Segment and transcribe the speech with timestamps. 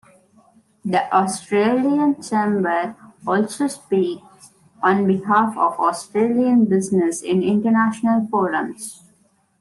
[0.83, 2.95] The Australian Chamber
[3.27, 4.49] also speaks
[4.81, 9.03] on behalf of Australian business in international forums.